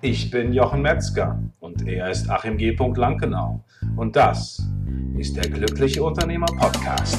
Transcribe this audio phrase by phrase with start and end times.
[0.00, 2.70] Ich bin Jochen Metzger und er ist Achim G.
[2.70, 3.64] Lankenau.
[3.96, 4.62] Und das
[5.18, 7.18] ist der Glückliche Unternehmer Podcast.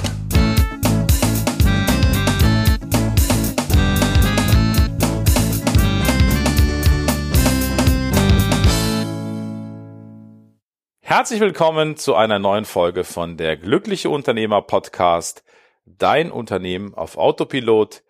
[11.02, 15.44] Herzlich willkommen zu einer neuen Folge von der Glückliche Unternehmer Podcast.
[15.84, 18.04] Dein Unternehmen auf Autopilot.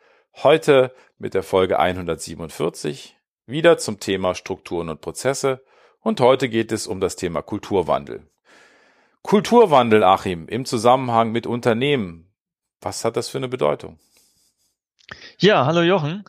[0.43, 3.18] Heute mit der Folge 147
[3.49, 5.63] wieder zum Thema Strukturen und Prozesse
[6.01, 8.21] und heute geht es um das Thema Kulturwandel.
[9.21, 12.31] Kulturwandel, Achim, im Zusammenhang mit Unternehmen.
[12.81, 13.99] Was hat das für eine Bedeutung?
[15.39, 16.23] Ja, hallo Jochen.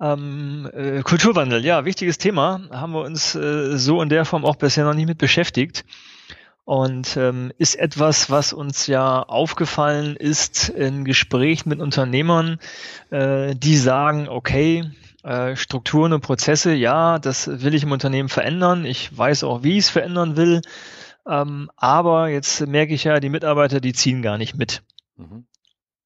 [0.00, 2.60] Ähm, äh, Kulturwandel, ja, wichtiges Thema.
[2.70, 5.84] Haben wir uns äh, so in der Form auch bisher noch nicht mit beschäftigt.
[6.64, 12.58] Und ähm, ist etwas, was uns ja aufgefallen ist in Gesprächen mit Unternehmern,
[13.10, 14.84] äh, die sagen, okay,
[15.54, 18.84] Strukturen und Prozesse, ja, das will ich im Unternehmen verändern.
[18.84, 20.62] Ich weiß auch, wie ich es verändern will.
[21.26, 24.82] Ähm, aber jetzt merke ich ja, die Mitarbeiter, die ziehen gar nicht mit.
[25.16, 25.46] Mhm.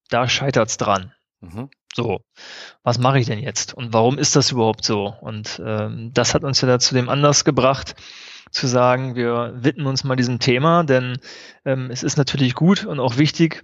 [0.09, 1.13] Da scheitert's dran.
[1.39, 1.69] Mhm.
[1.95, 2.21] So,
[2.81, 3.73] was mache ich denn jetzt?
[3.73, 5.13] Und warum ist das überhaupt so?
[5.21, 7.95] Und ähm, das hat uns ja dazu dem Anlass gebracht,
[8.51, 11.17] zu sagen, wir widmen uns mal diesem Thema, denn
[11.65, 13.63] ähm, es ist natürlich gut und auch wichtig,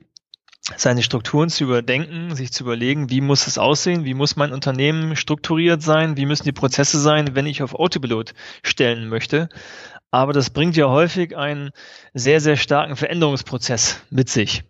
[0.77, 5.15] seine Strukturen zu überdenken, sich zu überlegen, wie muss es aussehen, wie muss mein Unternehmen
[5.15, 9.49] strukturiert sein, wie müssen die Prozesse sein, wenn ich auf Autopilot stellen möchte.
[10.11, 11.71] Aber das bringt ja häufig einen
[12.13, 14.63] sehr, sehr starken Veränderungsprozess mit sich.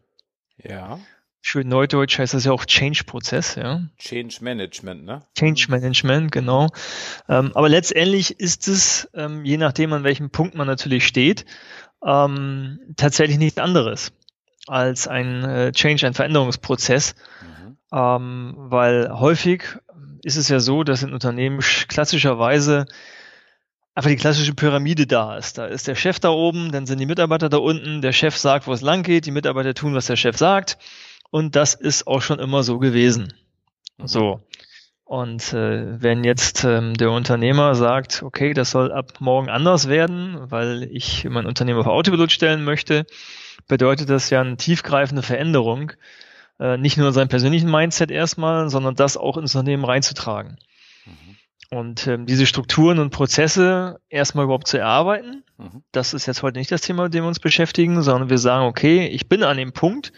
[0.58, 1.00] Ja.
[1.42, 3.83] Schön neudeutsch heißt das ja auch Change-Prozess, ja.
[3.97, 5.25] Change Management, ne?
[5.38, 6.67] Change Management, genau.
[7.30, 11.45] Ähm, aber letztendlich ist es, ähm, je nachdem an welchem Punkt man natürlich steht,
[12.05, 14.11] ähm, tatsächlich nichts anderes
[14.70, 17.78] als ein äh, Change, ein Veränderungsprozess, mhm.
[17.92, 19.64] ähm, weil häufig
[20.23, 22.86] ist es ja so, dass in Unternehmen klassischerweise
[23.95, 25.58] einfach die klassische Pyramide da ist.
[25.58, 28.67] Da ist der Chef da oben, dann sind die Mitarbeiter da unten, der Chef sagt,
[28.67, 30.77] wo es lang geht, die Mitarbeiter tun, was der Chef sagt
[31.32, 33.33] und das ist auch schon immer so gewesen.
[33.98, 34.08] Mhm.
[34.08, 34.42] So.
[35.04, 40.38] Und äh, wenn jetzt ähm, der Unternehmer sagt, okay, das soll ab morgen anders werden,
[40.52, 43.08] weil ich mein Unternehmen auf Autopilot stellen möchte,
[43.67, 45.93] bedeutet das ja eine tiefgreifende Veränderung,
[46.59, 50.58] äh, nicht nur in seinem persönlichen Mindset erstmal, sondern das auch ins Unternehmen reinzutragen.
[51.05, 51.36] Mhm.
[51.71, 55.83] Und ähm, diese Strukturen und Prozesse erstmal überhaupt zu erarbeiten, mhm.
[55.92, 58.65] das ist jetzt heute nicht das Thema, mit dem wir uns beschäftigen, sondern wir sagen,
[58.65, 60.11] okay, ich bin an dem Punkt,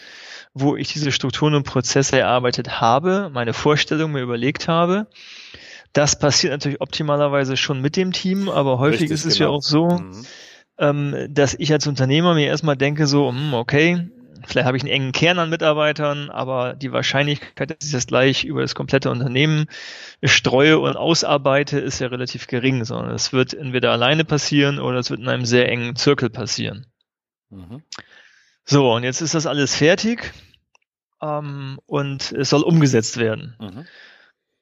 [0.53, 5.07] wo ich diese Strukturen und Prozesse erarbeitet habe, meine Vorstellung mir überlegt habe.
[5.93, 9.49] Das passiert natürlich optimalerweise schon mit dem Team, aber häufig Richtig, ist es genau.
[9.49, 10.25] ja auch so, mhm
[10.81, 14.09] ähm, dass ich als Unternehmer mir erstmal denke, so, hm, okay,
[14.45, 18.43] vielleicht habe ich einen engen Kern an Mitarbeitern, aber die Wahrscheinlichkeit, dass ich das gleich
[18.43, 19.67] über das komplette Unternehmen
[20.23, 25.11] streue und ausarbeite, ist ja relativ gering, sondern es wird entweder alleine passieren oder es
[25.11, 26.87] wird in einem sehr engen Zirkel passieren.
[27.49, 27.83] Mhm.
[28.65, 30.33] So, und jetzt ist das alles fertig
[31.21, 33.55] ähm, und es soll umgesetzt werden.
[33.59, 33.85] Mhm.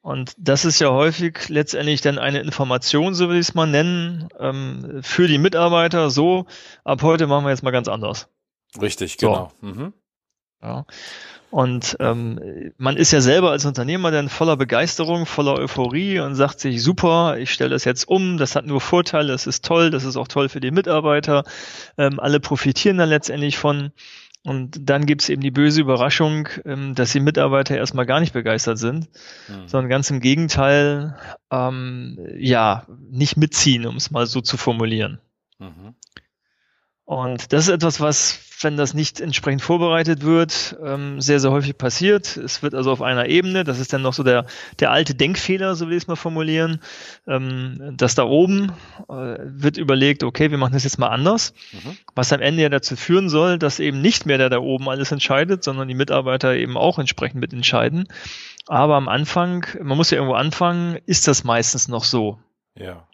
[0.02, 4.30] Und das ist ja häufig letztendlich dann eine Information, so will ich es mal nennen,
[4.40, 6.10] ähm, für die Mitarbeiter.
[6.10, 6.46] So,
[6.84, 8.30] ab heute machen wir jetzt mal ganz anders.
[8.82, 9.52] Richtig, genau.
[9.62, 9.68] So.
[9.68, 9.94] Mhm.
[10.62, 10.86] Ja.
[11.52, 16.60] Und ähm, man ist ja selber als Unternehmer dann voller Begeisterung, voller Euphorie und sagt
[16.60, 20.04] sich, super, ich stelle das jetzt um, das hat nur Vorteile, das ist toll, das
[20.04, 21.44] ist auch toll für die Mitarbeiter.
[21.98, 23.92] Ähm, alle profitieren dann letztendlich von.
[24.44, 28.34] Und dann gibt es eben die böse Überraschung, ähm, dass die Mitarbeiter erstmal gar nicht
[28.34, 29.10] begeistert sind,
[29.50, 29.68] mhm.
[29.68, 31.18] sondern ganz im Gegenteil,
[31.52, 35.20] ähm, ja, nicht mitziehen, um es mal so zu formulieren.
[35.60, 35.96] Mhm.
[37.10, 41.76] Und das ist etwas, was, wenn das nicht entsprechend vorbereitet wird, ähm, sehr, sehr häufig
[41.76, 42.38] passiert.
[42.38, 44.46] Es wird also auf einer Ebene, das ist dann noch so der,
[44.78, 46.80] der alte Denkfehler, so will ich es mal formulieren,
[47.26, 48.74] ähm, dass da oben
[49.10, 51.98] äh, wird überlegt, okay, wir machen das jetzt mal anders, mhm.
[52.14, 55.12] was am Ende ja dazu führen soll, dass eben nicht mehr der da oben alles
[55.12, 58.08] entscheidet, sondern die Mitarbeiter eben auch entsprechend mitentscheiden.
[58.68, 62.38] Aber am Anfang, man muss ja irgendwo anfangen, ist das meistens noch so.
[62.76, 63.09] Ja.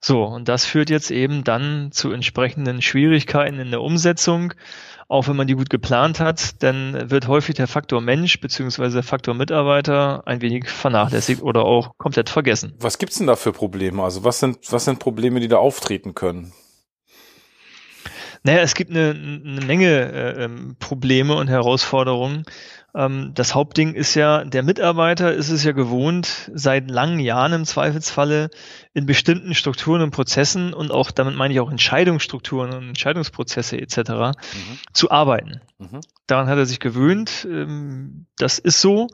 [0.00, 4.52] So, und das führt jetzt eben dann zu entsprechenden Schwierigkeiten in der Umsetzung,
[5.08, 9.02] auch wenn man die gut geplant hat, dann wird häufig der Faktor Mensch beziehungsweise der
[9.02, 12.74] Faktor Mitarbeiter ein wenig vernachlässigt oder auch komplett vergessen.
[12.80, 14.02] Was gibt's denn da für Probleme?
[14.02, 16.52] Also was sind, was sind Probleme, die da auftreten können?
[18.44, 22.44] Naja, es gibt eine, eine Menge äh, ähm, Probleme und Herausforderungen.
[22.94, 27.64] Ähm, das Hauptding ist ja, der Mitarbeiter ist es ja gewohnt, seit langen Jahren im
[27.64, 28.50] Zweifelsfalle
[28.92, 33.96] in bestimmten Strukturen und Prozessen und auch, damit meine ich auch Entscheidungsstrukturen und Entscheidungsprozesse etc.
[33.96, 34.34] Mhm.
[34.92, 35.62] zu arbeiten.
[35.78, 36.00] Mhm.
[36.26, 39.08] Daran hat er sich gewöhnt, ähm, das ist so.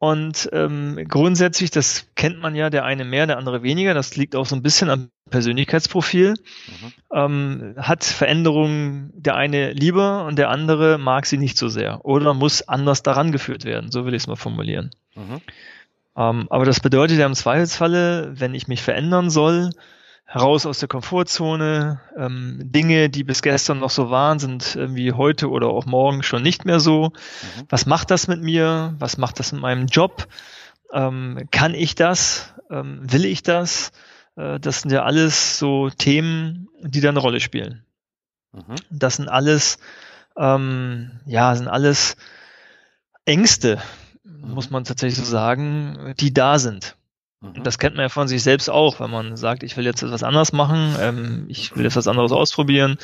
[0.00, 3.92] Und ähm, grundsätzlich, das kennt man ja, der eine mehr, der andere weniger.
[3.92, 6.30] Das liegt auch so ein bisschen am Persönlichkeitsprofil.
[6.30, 6.92] Mhm.
[7.12, 12.32] Ähm, hat Veränderungen der eine lieber und der andere mag sie nicht so sehr oder
[12.32, 13.90] muss anders daran geführt werden.
[13.90, 14.90] So will ich es mal formulieren.
[15.14, 15.42] Mhm.
[16.16, 19.68] Ähm, aber das bedeutet ja im Zweifelsfalle, wenn ich mich verändern soll,
[20.30, 22.00] heraus aus der Komfortzone.
[22.16, 26.42] Ähm, Dinge, die bis gestern noch so waren, sind irgendwie heute oder auch morgen schon
[26.42, 27.08] nicht mehr so.
[27.08, 27.64] Mhm.
[27.68, 28.94] Was macht das mit mir?
[29.00, 30.28] Was macht das mit meinem Job?
[30.92, 32.54] Ähm, kann ich das?
[32.70, 33.90] Ähm, will ich das?
[34.36, 37.84] Äh, das sind ja alles so Themen, die da eine Rolle spielen.
[38.52, 38.76] Mhm.
[38.88, 39.78] Das sind alles,
[40.36, 42.16] ähm, ja, sind alles
[43.24, 43.82] Ängste,
[44.22, 44.54] mhm.
[44.54, 46.94] muss man tatsächlich so sagen, die da sind.
[47.40, 47.62] Mhm.
[47.62, 50.22] Das kennt man ja von sich selbst auch, wenn man sagt, ich will jetzt etwas
[50.22, 52.98] anderes machen, ähm, ich will jetzt was anderes ausprobieren,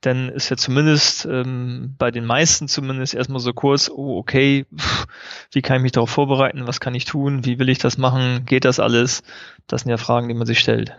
[0.00, 5.06] dann ist ja zumindest ähm, bei den meisten zumindest erstmal so kurz, oh okay, pff,
[5.50, 8.44] wie kann ich mich darauf vorbereiten, was kann ich tun, wie will ich das machen,
[8.46, 9.22] geht das alles?
[9.66, 10.96] Das sind ja Fragen, die man sich stellt.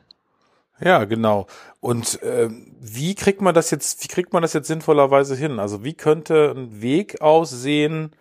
[0.84, 1.48] Ja, genau.
[1.80, 2.50] Und äh,
[2.80, 5.60] wie kriegt man das jetzt, wie kriegt man das jetzt sinnvollerweise hin?
[5.60, 8.12] Also wie könnte ein Weg aussehen,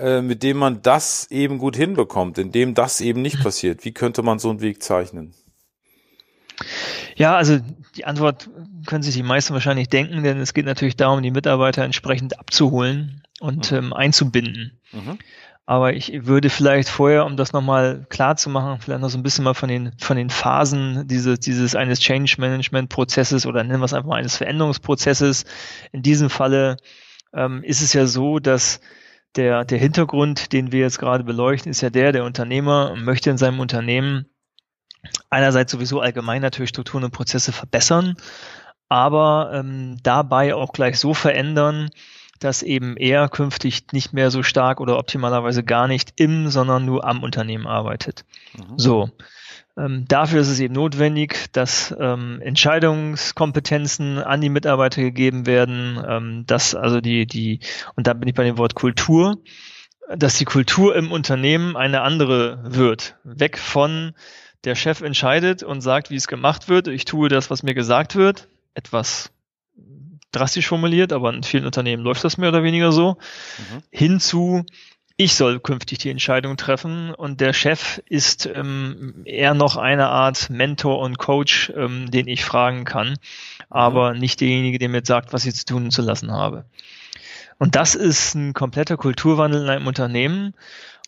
[0.00, 3.84] äh, mit dem man das eben gut hinbekommt, in dem das eben nicht passiert?
[3.84, 5.34] Wie könnte man so einen Weg zeichnen?
[7.16, 7.58] Ja, also
[7.96, 8.48] die Antwort
[8.86, 13.22] können sich die meisten wahrscheinlich denken, denn es geht natürlich darum, die Mitarbeiter entsprechend abzuholen
[13.40, 13.78] und mhm.
[13.78, 14.80] ähm, einzubinden.
[14.92, 15.18] Mhm.
[15.66, 19.22] Aber ich würde vielleicht vorher, um das nochmal klar zu machen, vielleicht noch so ein
[19.22, 23.80] bisschen mal von den, von den Phasen dieses, dieses eines Change Management Prozesses oder nennen
[23.80, 25.44] wir es einfach mal eines Veränderungsprozesses.
[25.92, 26.76] In diesem Falle
[27.32, 28.80] ähm, ist es ja so, dass
[29.36, 33.38] der, der Hintergrund, den wir jetzt gerade beleuchten, ist ja der, der Unternehmer möchte in
[33.38, 34.26] seinem Unternehmen
[35.30, 38.16] einerseits sowieso allgemein natürlich Strukturen und Prozesse verbessern,
[38.88, 41.90] aber ähm, dabei auch gleich so verändern,
[42.40, 47.06] dass eben er künftig nicht mehr so stark oder optimalerweise gar nicht im, sondern nur
[47.06, 48.24] am Unternehmen arbeitet.
[48.56, 48.78] Mhm.
[48.78, 49.10] So.
[49.76, 56.44] Ähm, dafür ist es eben notwendig, dass ähm, Entscheidungskompetenzen an die Mitarbeiter gegeben werden, ähm,
[56.46, 57.60] dass also die, die,
[57.94, 59.38] und da bin ich bei dem Wort Kultur,
[60.14, 63.16] dass die Kultur im Unternehmen eine andere wird.
[63.22, 64.12] Weg von
[64.64, 66.88] der Chef entscheidet und sagt, wie es gemacht wird.
[66.88, 68.48] Ich tue das, was mir gesagt wird.
[68.74, 69.30] Etwas
[70.32, 73.16] drastisch formuliert, aber in vielen Unternehmen läuft das mehr oder weniger so.
[73.58, 73.82] Mhm.
[73.90, 74.64] Hinzu,
[75.16, 80.48] ich soll künftig die Entscheidung treffen und der Chef ist ähm, eher noch eine Art
[80.48, 83.18] Mentor und Coach, ähm, den ich fragen kann,
[83.68, 84.20] aber mhm.
[84.20, 86.64] nicht derjenige, der mir sagt, was ich zu tun und zu lassen habe.
[87.58, 90.54] Und das ist ein kompletter Kulturwandel in einem Unternehmen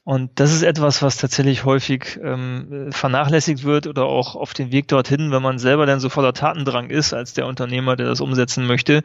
[0.04, 4.88] und das ist etwas, was tatsächlich häufig ähm, vernachlässigt wird oder auch auf dem Weg
[4.88, 8.66] dorthin, wenn man selber dann so voller Tatendrang ist, als der Unternehmer, der das umsetzen
[8.66, 9.04] möchte,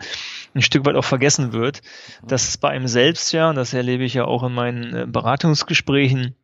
[0.55, 1.81] ein Stück weit auch vergessen wird.
[2.23, 5.05] Das ist bei einem selbst ja, und das erlebe ich ja auch in meinen äh,
[5.07, 6.35] Beratungsgesprächen,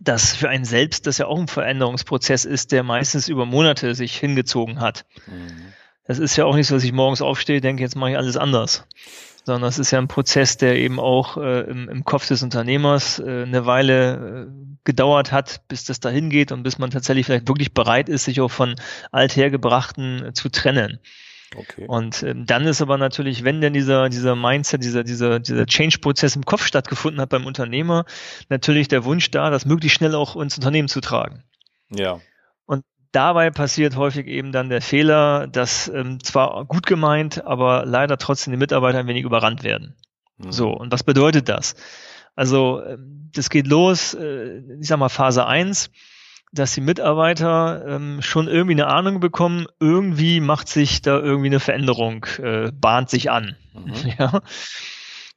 [0.00, 4.16] dass für einen selbst das ja auch ein Veränderungsprozess ist, der meistens über Monate sich
[4.16, 5.06] hingezogen hat.
[5.28, 5.72] Mhm.
[6.10, 8.36] Das ist ja auch nicht so, dass ich morgens aufstehe, denke, jetzt mache ich alles
[8.36, 8.84] anders
[9.44, 13.20] sondern es ist ja ein Prozess, der eben auch äh, im, im, Kopf des Unternehmers
[13.20, 17.46] äh, eine Weile äh, gedauert hat, bis das dahin geht und bis man tatsächlich vielleicht
[17.46, 18.74] wirklich bereit ist, sich auch von
[19.12, 20.98] althergebrachten äh, zu trennen.
[21.56, 21.86] Okay.
[21.86, 26.34] Und ähm, dann ist aber natürlich, wenn denn dieser, dieser Mindset, dieser, dieser, dieser Change-Prozess
[26.34, 28.04] im Kopf stattgefunden hat beim Unternehmer,
[28.48, 31.44] natürlich der Wunsch da, das möglichst schnell auch ins Unternehmen zu tragen.
[31.88, 32.20] Ja
[33.12, 38.52] dabei passiert häufig eben dann der Fehler, dass ähm, zwar gut gemeint, aber leider trotzdem
[38.52, 39.96] die Mitarbeiter ein wenig überrannt werden.
[40.38, 40.52] Mhm.
[40.52, 41.74] So, und was bedeutet das?
[42.36, 45.90] Also, ähm, das geht los, äh, ich sag mal Phase eins,
[46.52, 51.60] dass die Mitarbeiter ähm, schon irgendwie eine Ahnung bekommen, irgendwie macht sich da irgendwie eine
[51.60, 53.56] Veränderung, äh, bahnt sich an.
[53.74, 53.92] Mhm.
[54.18, 54.42] Ja.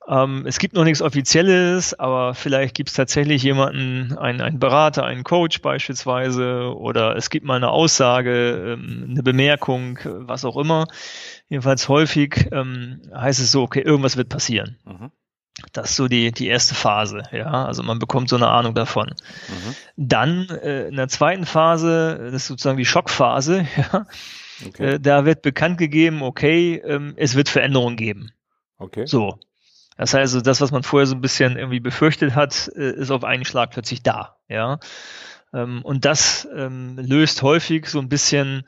[0.07, 5.05] Ähm, es gibt noch nichts Offizielles, aber vielleicht gibt es tatsächlich jemanden, einen, einen Berater,
[5.05, 10.87] einen Coach beispielsweise, oder es gibt mal eine Aussage, ähm, eine Bemerkung, was auch immer.
[11.47, 14.77] Jedenfalls häufig ähm, heißt es so, okay, irgendwas wird passieren.
[14.85, 15.11] Mhm.
[15.71, 17.65] Das ist so die, die erste Phase, ja.
[17.65, 19.09] Also man bekommt so eine Ahnung davon.
[19.09, 19.75] Mhm.
[19.95, 24.05] Dann äh, in der zweiten Phase, das ist sozusagen die Schockphase, ja.
[24.67, 24.93] Okay.
[24.93, 28.31] Äh, da wird bekannt gegeben, okay, ähm, es wird Veränderungen geben.
[28.77, 29.05] Okay.
[29.05, 29.39] So.
[29.97, 33.11] Das heißt also, das, was man vorher so ein bisschen irgendwie befürchtet hat, äh, ist
[33.11, 34.79] auf einen Schlag plötzlich da, ja.
[35.53, 38.63] Ähm, und das ähm, löst häufig so ein bisschen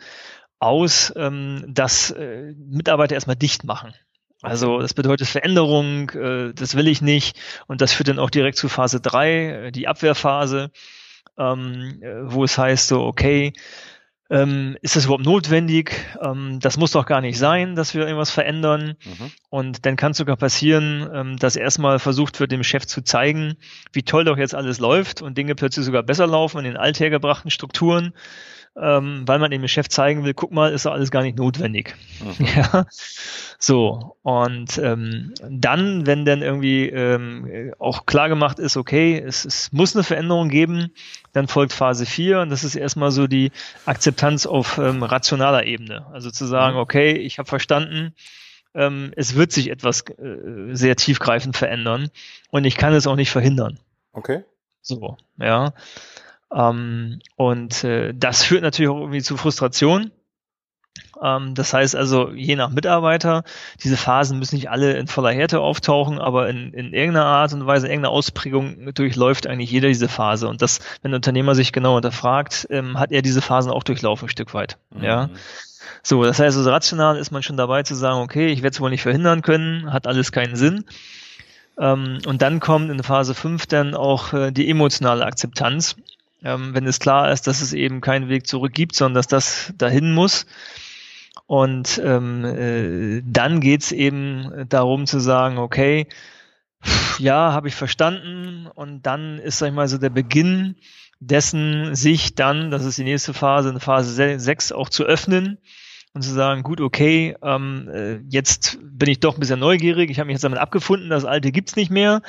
[0.59, 3.93] aus, ähm, dass äh, Mitarbeiter erstmal dicht machen.
[4.41, 7.37] Also das bedeutet Veränderung, äh, das will ich nicht.
[7.67, 10.71] Und das führt dann auch direkt zu Phase drei, die Abwehrphase,
[11.37, 13.51] wo es heißt so, okay,
[14.29, 15.91] ähm, ist das überhaupt notwendig?
[16.21, 18.95] Ähm, das muss doch gar nicht sein, dass wir irgendwas verändern.
[19.05, 19.31] Mhm.
[19.49, 23.55] Und dann kann es sogar passieren, ähm, dass erstmal versucht wird, dem Chef zu zeigen,
[23.93, 27.51] wie toll doch jetzt alles läuft und Dinge plötzlich sogar besser laufen in den althergebrachten
[27.51, 28.13] Strukturen
[28.77, 31.95] ähm, weil man dem Chef zeigen will, guck mal, ist alles gar nicht notwendig.
[32.19, 32.45] Mhm.
[32.55, 32.85] Ja.
[33.57, 39.71] So, und ähm, dann, wenn dann irgendwie ähm, auch klar gemacht ist, okay, es, es
[39.71, 40.91] muss eine Veränderung geben,
[41.31, 43.51] dann folgt Phase 4 und das ist erstmal so die
[43.85, 46.05] Akzeptanz auf ähm, rationaler Ebene.
[46.11, 46.81] Also zu sagen, mhm.
[46.81, 48.13] okay, ich habe verstanden,
[48.73, 52.09] ähm, es wird sich etwas äh, sehr tiefgreifend verändern
[52.51, 53.79] und ich kann es auch nicht verhindern.
[54.11, 54.43] Okay.
[54.81, 55.73] So, ja.
[56.55, 60.11] Ähm, und äh, das führt natürlich auch irgendwie zu Frustration.
[61.21, 63.43] Ähm, das heißt also, je nach Mitarbeiter,
[63.83, 67.65] diese Phasen müssen nicht alle in voller Härte auftauchen, aber in, in irgendeiner Art und
[67.65, 70.47] Weise, in irgendeiner Ausprägung durchläuft eigentlich jeder diese Phase.
[70.47, 74.27] Und das, wenn der Unternehmer sich genau hinterfragt, ähm, hat er diese Phasen auch durchlaufen,
[74.27, 74.77] ein Stück weit.
[74.91, 75.03] Mhm.
[75.03, 75.29] Ja.
[76.03, 78.81] So, das heißt, also rational ist man schon dabei zu sagen, okay, ich werde es
[78.81, 80.85] wohl nicht verhindern können, hat alles keinen Sinn.
[81.77, 85.95] Ähm, und dann kommt in Phase 5 dann auch äh, die emotionale Akzeptanz
[86.43, 89.73] ähm, wenn es klar ist, dass es eben keinen Weg zurück gibt, sondern dass das
[89.77, 90.45] dahin muss.
[91.47, 96.07] Und ähm, äh, dann geht's eben darum zu sagen, okay,
[97.19, 98.67] ja, habe ich verstanden.
[98.67, 100.75] Und dann ist, sag ich mal, so der Beginn
[101.19, 105.57] dessen, sich dann, das ist die nächste Phase, in Phase 6 auch zu öffnen
[106.15, 110.17] und zu sagen, gut, okay, ähm, äh, jetzt bin ich doch ein bisschen neugierig, ich
[110.17, 112.21] habe mich jetzt damit abgefunden, das alte gibt's nicht mehr,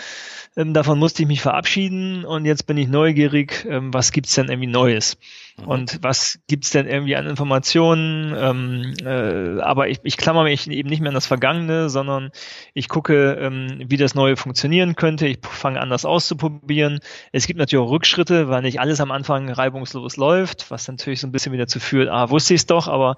[0.57, 4.49] ähm, davon musste ich mich verabschieden und jetzt bin ich neugierig, ähm, was gibt's denn
[4.49, 5.17] irgendwie Neues?
[5.59, 5.69] Mhm.
[5.69, 8.35] Und was gibt's denn irgendwie an Informationen?
[8.37, 12.31] Ähm, äh, aber ich, ich klammer mich eben nicht mehr an das Vergangene, sondern
[12.75, 15.27] ich gucke, ähm, wie das Neue funktionieren könnte.
[15.27, 17.01] Ich fange an, das auszuprobieren.
[17.33, 21.27] Es gibt natürlich auch Rückschritte, weil nicht alles am Anfang reibungslos läuft, was natürlich so
[21.27, 23.17] ein bisschen wieder zu führt, ah, wusste ich es doch, aber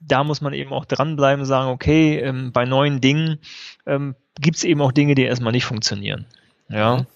[0.00, 3.38] da muss man eben auch dranbleiben und sagen, okay, ähm, bei neuen Dingen
[3.86, 6.26] ähm, gibt es eben auch Dinge, die erstmal nicht funktionieren.
[6.68, 7.06] Ja.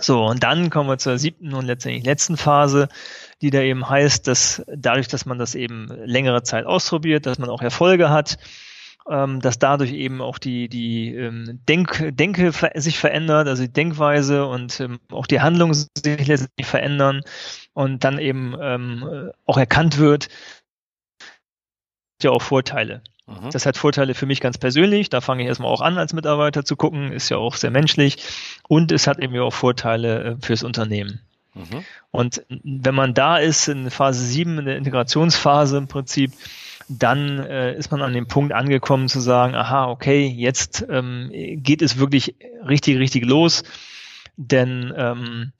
[0.00, 2.88] So, und dann kommen wir zur siebten und letztendlich letzten Phase,
[3.42, 7.50] die da eben heißt, dass dadurch, dass man das eben längere Zeit ausprobiert, dass man
[7.50, 8.38] auch Erfolge hat,
[9.10, 14.46] ähm, dass dadurch eben auch die, die ähm, Denk, Denke sich verändert, also die Denkweise
[14.46, 17.22] und ähm, auch die Handlung sich letztendlich verändern
[17.72, 20.28] und dann eben ähm, auch erkannt wird,
[22.22, 23.02] ja auch Vorteile.
[23.26, 23.50] Mhm.
[23.50, 25.10] Das hat Vorteile für mich ganz persönlich.
[25.10, 27.12] Da fange ich erstmal auch an, als Mitarbeiter zu gucken.
[27.12, 28.18] Ist ja auch sehr menschlich.
[28.68, 31.20] Und es hat eben auch Vorteile äh, fürs Unternehmen.
[31.56, 31.84] Mhm.
[32.10, 36.32] Und wenn man da ist, in Phase 7, in der Integrationsphase im Prinzip,
[36.88, 41.82] dann äh, ist man an dem Punkt angekommen zu sagen, aha, okay, jetzt ähm, geht
[41.82, 42.36] es wirklich
[42.66, 43.64] richtig, richtig los.
[44.36, 45.52] Denn ähm,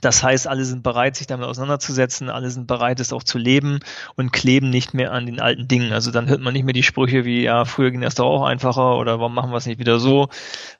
[0.00, 3.80] das heißt, alle sind bereit, sich damit auseinanderzusetzen, alle sind bereit, es auch zu leben
[4.16, 5.92] und kleben nicht mehr an den alten Dingen.
[5.92, 8.44] Also dann hört man nicht mehr die Sprüche wie, ja, früher ging das doch auch
[8.44, 10.28] einfacher oder warum machen wir es nicht wieder so,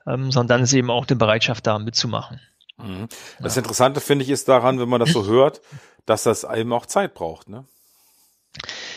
[0.07, 2.41] ähm, sondern dann ist eben auch die Bereitschaft da mitzumachen.
[2.79, 3.09] Mhm.
[3.41, 3.61] Das ja.
[3.63, 5.63] Interessante finde ich ist daran, wenn man das so hört,
[6.05, 7.65] dass das eben auch Zeit braucht, ne?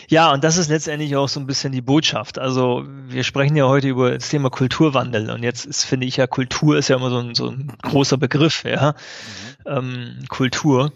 [0.08, 2.38] Ja, und das ist letztendlich auch so ein bisschen die Botschaft.
[2.38, 6.26] Also wir sprechen ja heute über das Thema Kulturwandel und jetzt ist, finde ich ja,
[6.26, 8.94] Kultur ist ja immer so ein, so ein großer Begriff, ja.
[9.64, 9.72] Mhm.
[9.72, 10.92] Ähm, Kultur.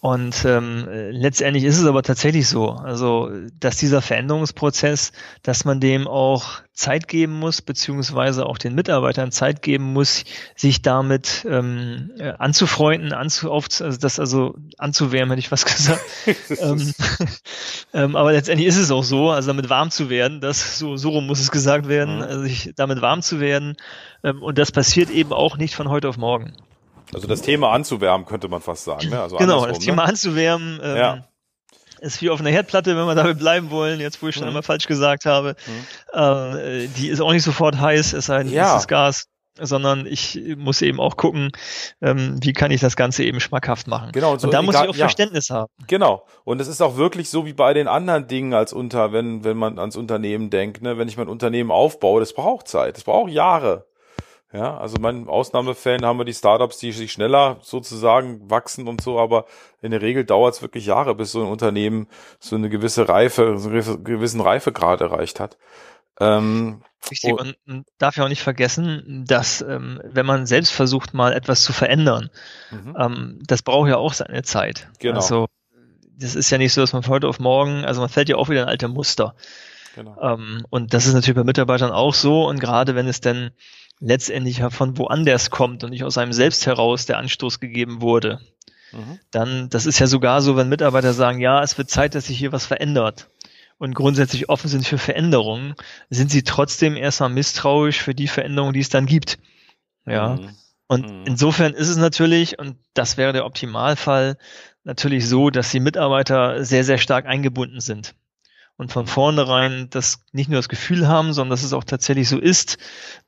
[0.00, 6.08] Und ähm, letztendlich ist es aber tatsächlich so, also dass dieser Veränderungsprozess, dass man dem
[6.08, 10.24] auch Zeit geben muss, beziehungsweise auch den Mitarbeitern Zeit geben muss,
[10.56, 16.00] sich damit ähm, äh, anzufreunden, anzu, auf, also das also anzuwärmen, hätte ich was gesagt.
[16.48, 16.94] ähm,
[17.92, 21.10] ähm, aber letztendlich ist es auch so, also damit warm zu werden, das so, so
[21.10, 22.22] rum muss es gesagt werden, mhm.
[22.22, 23.76] also sich damit warm zu werden.
[24.24, 26.56] Ähm, und das passiert eben auch nicht von heute auf morgen.
[27.14, 29.08] Also das Thema anzuwärmen, könnte man fast sagen.
[29.08, 29.20] Ne?
[29.20, 30.10] Also genau, das Thema ne?
[30.10, 31.24] anzuwärmen ähm, ja.
[32.00, 34.48] ist wie auf einer Herdplatte, wenn wir damit bleiben wollen, jetzt wo ich schon mhm.
[34.48, 35.56] einmal falsch gesagt habe.
[35.66, 36.18] Mhm.
[36.18, 38.76] Äh, die ist auch nicht sofort heiß, es sei denn, ja.
[38.76, 39.26] ist Gas
[39.58, 41.50] sondern ich muss eben auch gucken,
[42.00, 44.12] ähm, wie kann ich das Ganze eben schmackhaft machen.
[44.12, 45.06] Genau, und, so, und da muss ich auch ja.
[45.06, 45.72] Verständnis haben.
[45.86, 46.24] Genau.
[46.44, 49.56] Und es ist auch wirklich so wie bei den anderen Dingen als unter, wenn, wenn
[49.56, 53.30] man ans Unternehmen denkt, ne, wenn ich mein Unternehmen aufbaue, das braucht Zeit, das braucht
[53.30, 53.86] Jahre.
[54.52, 59.20] Ja, also in Ausnahmefällen haben wir die Startups, die sich schneller sozusagen wachsen und so,
[59.20, 59.44] aber
[59.80, 62.08] in der Regel dauert es wirklich Jahre, bis so ein Unternehmen
[62.40, 65.56] so eine gewisse Reife, so einen gewissen Reifegrad erreicht hat.
[66.18, 71.14] Ähm, Richtig, und, und darf ja auch nicht vergessen, dass ähm, wenn man selbst versucht,
[71.14, 72.28] mal etwas zu verändern,
[72.70, 72.96] mhm.
[72.98, 74.88] ähm, das braucht ja auch seine Zeit.
[74.98, 75.16] Genau.
[75.16, 75.46] Also
[76.18, 78.36] das ist ja nicht so, dass man von heute auf morgen, also man fällt ja
[78.36, 79.34] auch wieder in alte Muster.
[79.94, 80.20] Genau.
[80.20, 82.46] Ähm, und das ist natürlich bei Mitarbeitern auch so.
[82.46, 83.50] Und gerade wenn es denn
[84.00, 88.40] letztendlich ja von woanders kommt und nicht aus einem selbst heraus der Anstoß gegeben wurde,
[88.92, 89.18] mhm.
[89.30, 92.38] dann, das ist ja sogar so, wenn Mitarbeiter sagen, ja, es wird Zeit, dass sich
[92.38, 93.28] hier was verändert
[93.78, 95.74] und grundsätzlich offen sind für Veränderungen,
[96.08, 99.38] sind sie trotzdem erstmal misstrauisch für die Veränderungen, die es dann gibt.
[100.06, 100.36] Ja.
[100.36, 100.50] Mhm.
[100.88, 101.24] Und mhm.
[101.26, 104.38] insofern ist es natürlich, und das wäre der Optimalfall,
[104.82, 108.14] natürlich so, dass die Mitarbeiter sehr, sehr stark eingebunden sind
[108.80, 112.38] und von vornherein das nicht nur das Gefühl haben, sondern dass es auch tatsächlich so
[112.38, 112.78] ist,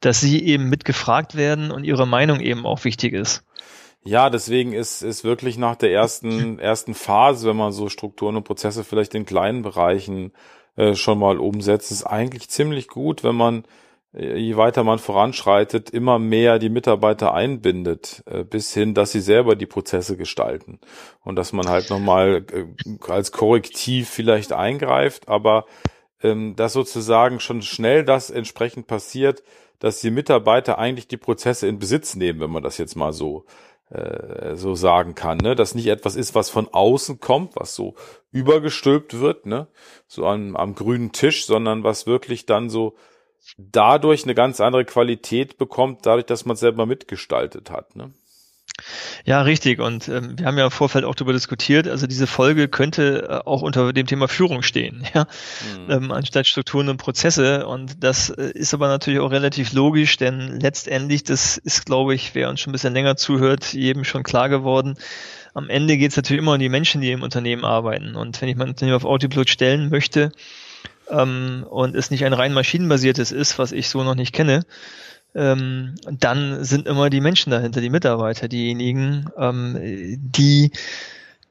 [0.00, 3.44] dass sie eben mitgefragt werden und ihre Meinung eben auch wichtig ist.
[4.02, 8.44] Ja, deswegen ist, ist wirklich nach der ersten, ersten Phase, wenn man so Strukturen und
[8.44, 10.32] Prozesse vielleicht in kleinen Bereichen
[10.76, 13.64] äh, schon mal umsetzt, ist eigentlich ziemlich gut, wenn man
[14.12, 19.56] je weiter man voranschreitet, immer mehr die Mitarbeiter einbindet, äh, bis hin, dass sie selber
[19.56, 20.80] die Prozesse gestalten.
[21.20, 22.66] Und dass man halt nochmal äh,
[23.10, 25.64] als Korrektiv vielleicht eingreift, aber
[26.22, 29.42] ähm, dass sozusagen schon schnell das entsprechend passiert,
[29.78, 33.46] dass die Mitarbeiter eigentlich die Prozesse in Besitz nehmen, wenn man das jetzt mal so
[33.90, 35.54] äh, so sagen kann, ne?
[35.54, 37.94] Dass nicht etwas ist, was von außen kommt, was so
[38.30, 39.68] übergestülpt wird, ne?
[40.06, 42.94] So am, am grünen Tisch, sondern was wirklich dann so
[43.58, 47.96] dadurch eine ganz andere Qualität bekommt, dadurch, dass man es selber mitgestaltet hat.
[47.96, 48.12] Ne?
[49.24, 49.80] Ja, richtig.
[49.80, 51.86] Und ähm, wir haben ja im Vorfeld auch darüber diskutiert.
[51.86, 55.26] Also diese Folge könnte äh, auch unter dem Thema Führung stehen, ja,
[55.86, 55.90] mhm.
[55.90, 57.66] ähm, anstatt Strukturen und Prozesse.
[57.66, 62.34] Und das äh, ist aber natürlich auch relativ logisch, denn letztendlich, das ist, glaube ich,
[62.34, 64.96] wer uns schon ein bisschen länger zuhört, jedem schon klar geworden.
[65.54, 68.16] Am Ende geht es natürlich immer um die Menschen, die im Unternehmen arbeiten.
[68.16, 70.32] Und wenn ich mein Unternehmen auf Autopilot stellen möchte,
[71.12, 74.64] ähm, und es nicht ein rein maschinenbasiertes ist, was ich so noch nicht kenne,
[75.34, 79.76] ähm, dann sind immer die Menschen dahinter, die Mitarbeiter, diejenigen, ähm,
[80.18, 80.72] die,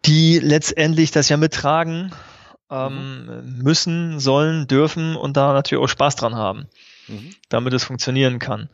[0.06, 2.12] die letztendlich das ja mittragen
[2.70, 3.64] ähm, mhm.
[3.64, 6.68] müssen, sollen, dürfen und da natürlich auch Spaß dran haben,
[7.08, 7.32] mhm.
[7.50, 8.70] damit es funktionieren kann.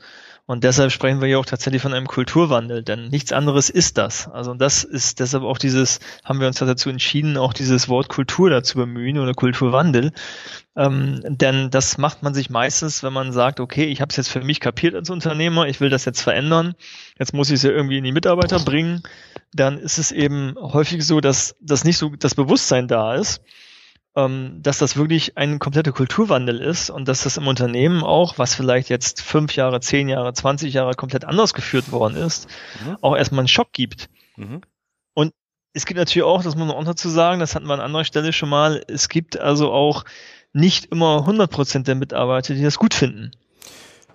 [0.47, 4.29] Und deshalb sprechen wir hier auch tatsächlich von einem Kulturwandel, denn nichts anderes ist das.
[4.29, 8.49] Also das ist deshalb auch dieses, haben wir uns dazu entschieden, auch dieses Wort Kultur
[8.49, 10.13] dazu bemühen oder Kulturwandel.
[10.77, 14.29] Ähm, denn das macht man sich meistens, wenn man sagt, okay, ich habe es jetzt
[14.29, 16.75] für mich kapiert als Unternehmer, ich will das jetzt verändern,
[17.19, 19.03] jetzt muss ich es ja irgendwie in die Mitarbeiter bringen,
[19.53, 23.41] dann ist es eben häufig so, dass das nicht so das Bewusstsein da ist
[24.17, 28.89] dass das wirklich ein kompletter Kulturwandel ist und dass das im Unternehmen auch, was vielleicht
[28.89, 32.47] jetzt fünf Jahre, zehn Jahre, zwanzig Jahre komplett anders geführt worden ist,
[32.83, 32.97] mhm.
[33.01, 34.09] auch erstmal einen Schock gibt.
[34.35, 34.61] Mhm.
[35.13, 35.33] Und
[35.73, 38.05] es gibt natürlich auch, das muss man auch dazu sagen, das hatten wir an anderer
[38.05, 40.03] Stelle schon mal, es gibt also auch
[40.51, 43.31] nicht immer 100 Prozent der Mitarbeiter, die das gut finden.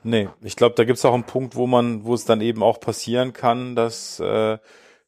[0.02, 2.64] Nee, ich glaube, da gibt es auch einen Punkt, wo man, wo es dann eben
[2.64, 4.58] auch passieren kann, dass äh,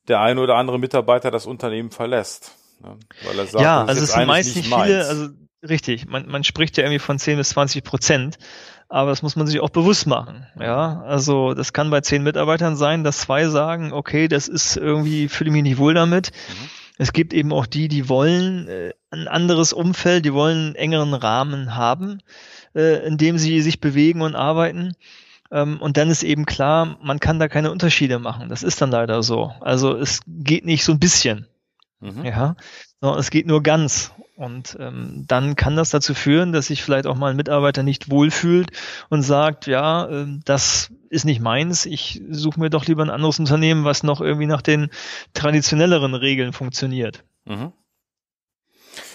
[0.06, 2.52] der eine oder andere Mitarbeiter das Unternehmen verlässt.
[2.84, 2.98] Ne?
[3.24, 5.28] Weil er sagt, ja, also es sind meist nicht viele, also
[5.68, 8.38] richtig, man, man spricht ja irgendwie von 10 bis 20 Prozent,
[8.88, 10.46] aber das muss man sich auch bewusst machen.
[10.60, 15.28] Ja, also das kann bei zehn Mitarbeitern sein, dass zwei sagen, okay, das ist irgendwie,
[15.28, 16.32] fühle mich nicht wohl damit.
[16.48, 16.68] Mhm.
[16.96, 21.14] Es gibt eben auch die, die wollen äh, ein anderes Umfeld, die wollen einen engeren
[21.14, 22.20] Rahmen haben,
[22.74, 24.92] äh, in dem sie sich bewegen und arbeiten.
[25.50, 28.48] Ähm, und dann ist eben klar, man kann da keine Unterschiede machen.
[28.48, 29.52] Das ist dann leider so.
[29.60, 31.48] Also es geht nicht so ein bisschen.
[32.00, 32.24] Mhm.
[32.24, 32.56] Ja,
[33.00, 34.12] sondern es geht nur ganz.
[34.36, 38.10] Und ähm, dann kann das dazu führen, dass sich vielleicht auch mal ein Mitarbeiter nicht
[38.10, 38.70] wohlfühlt
[39.08, 43.38] und sagt, ja, äh, das ist nicht meins, ich suche mir doch lieber ein anderes
[43.38, 44.90] Unternehmen, was noch irgendwie nach den
[45.34, 47.24] traditionelleren Regeln funktioniert.
[47.44, 47.72] Mhm.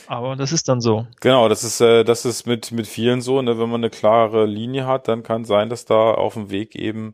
[0.09, 1.05] Aber das ist dann so.
[1.19, 3.59] Genau, das ist, äh, das ist mit, mit vielen so, ne?
[3.59, 7.13] wenn man eine klare Linie hat, dann kann sein, dass da auf dem Weg eben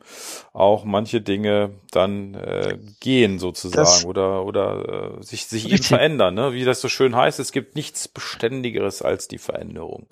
[0.54, 6.36] auch manche Dinge dann äh, gehen sozusagen das oder, oder äh, sich, sich eben verändern.
[6.36, 6.54] Ne?
[6.54, 10.08] Wie das so schön heißt, es gibt nichts Beständigeres als die Veränderung.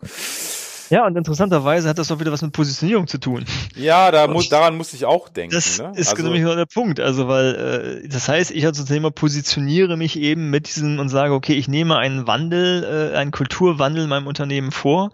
[0.89, 3.45] Ja, und interessanterweise hat das auch wieder was mit Positionierung zu tun.
[3.75, 5.55] Ja, da muss, daran muss ich auch denken.
[5.55, 5.91] Das ne?
[5.95, 6.99] ist also, nämlich genau der Punkt.
[6.99, 11.33] Also, weil äh, das heißt, ich als Unternehmer positioniere mich eben mit diesem und sage,
[11.33, 15.11] okay, ich nehme einen Wandel, äh, einen Kulturwandel in meinem Unternehmen vor.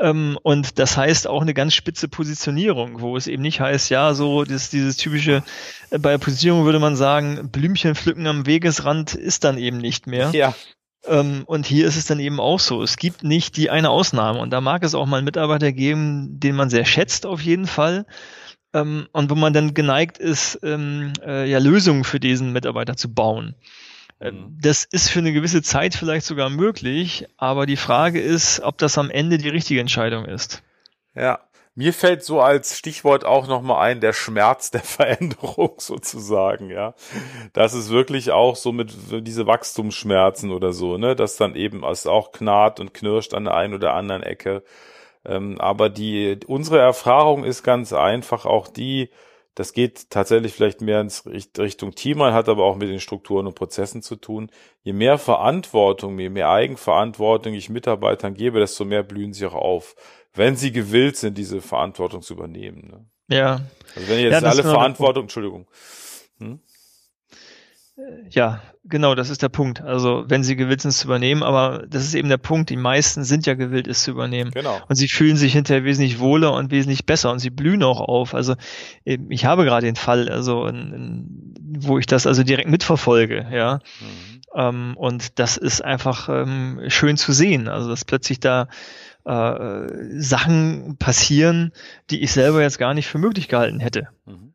[0.00, 4.14] Ähm, und das heißt auch eine ganz spitze Positionierung, wo es eben nicht heißt, ja,
[4.14, 5.42] so das, dieses typische,
[5.90, 10.30] äh, bei Positionierung würde man sagen, Blümchen pflücken am Wegesrand ist dann eben nicht mehr.
[10.32, 10.54] Ja.
[11.06, 12.82] Ähm, und hier ist es dann eben auch so.
[12.82, 14.40] Es gibt nicht die eine Ausnahme.
[14.40, 17.66] Und da mag es auch mal einen Mitarbeiter geben, den man sehr schätzt auf jeden
[17.66, 18.06] Fall.
[18.72, 23.12] Ähm, und wo man dann geneigt ist, ähm, äh, ja, Lösungen für diesen Mitarbeiter zu
[23.12, 23.54] bauen.
[24.20, 24.58] Äh, mhm.
[24.60, 28.98] Das ist für eine gewisse Zeit vielleicht sogar möglich, aber die Frage ist, ob das
[28.98, 30.62] am Ende die richtige Entscheidung ist.
[31.14, 31.40] Ja,
[31.74, 36.94] mir fällt so als Stichwort auch nochmal ein, der Schmerz der Veränderung sozusagen, ja.
[37.52, 38.92] Das ist wirklich auch so mit
[39.26, 43.54] diese Wachstumsschmerzen oder so, ne, dass dann eben es auch knarrt und knirscht an der
[43.54, 44.62] einen oder anderen Ecke.
[45.24, 49.10] Ähm, aber die, unsere Erfahrung ist ganz einfach auch die,
[49.60, 53.54] das geht tatsächlich vielleicht mehr ins Richtung Team, hat aber auch mit den Strukturen und
[53.54, 54.50] Prozessen zu tun.
[54.80, 59.96] Je mehr Verantwortung, je mehr Eigenverantwortung ich Mitarbeitern gebe, desto mehr blühen sie auch auf,
[60.32, 62.88] wenn sie gewillt sind, diese Verantwortung zu übernehmen.
[63.28, 63.36] Ne?
[63.36, 63.60] Ja.
[63.94, 65.66] Also wenn jetzt ja, alle Verantwortung, Entschuldigung.
[66.38, 66.60] Hm?
[68.30, 69.80] Ja, genau, das ist der Punkt.
[69.80, 72.76] Also wenn sie gewillt sind, es zu übernehmen, aber das ist eben der Punkt, die
[72.76, 74.50] meisten sind ja gewillt, es zu übernehmen.
[74.52, 74.80] Genau.
[74.88, 78.34] Und sie fühlen sich hinterher wesentlich wohler und wesentlich besser und sie blühen auch auf.
[78.34, 78.54] Also
[79.04, 83.80] ich habe gerade den Fall, also in, in, wo ich das also direkt mitverfolge, ja.
[84.00, 84.40] Mhm.
[84.54, 87.68] Ähm, und das ist einfach ähm, schön zu sehen.
[87.68, 88.68] Also dass plötzlich da
[89.24, 89.86] äh,
[90.18, 91.72] Sachen passieren,
[92.10, 94.08] die ich selber jetzt gar nicht für möglich gehalten hätte.
[94.26, 94.54] Mhm.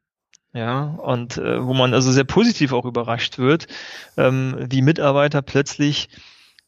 [0.56, 3.68] Ja, und äh, wo man also sehr positiv auch überrascht wird,
[4.16, 6.08] ähm, wie Mitarbeiter plötzlich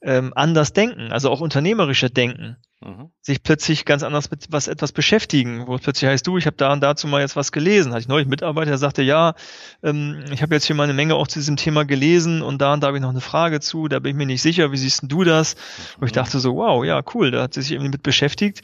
[0.01, 3.11] ähm, anders denken, also auch unternehmerischer denken, mhm.
[3.21, 6.57] sich plötzlich ganz anders mit was etwas beschäftigen, wo es plötzlich heißt, du, ich habe
[6.57, 7.93] da und dazu mal jetzt was gelesen.
[7.93, 9.35] Hatte ich neulich einen Mitarbeiter, der sagte, ja,
[9.81, 12.73] ähm, ich habe jetzt hier mal eine Menge auch zu diesem Thema gelesen und da
[12.73, 14.77] und da habe ich noch eine Frage zu, da bin ich mir nicht sicher, wie
[14.77, 15.55] siehst du das?
[15.55, 16.01] Mhm.
[16.01, 18.63] Und ich dachte so, wow, ja, cool, da hat sie sich eben mit beschäftigt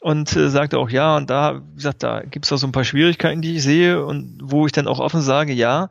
[0.00, 2.72] und äh, sagte auch ja und da wie gesagt da gibt es auch so ein
[2.72, 5.88] paar Schwierigkeiten die ich sehe und wo ich dann auch offen sage ja